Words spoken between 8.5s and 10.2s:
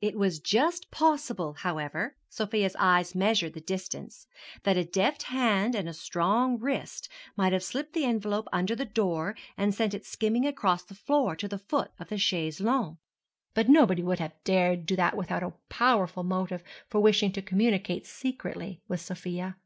under the door and sent it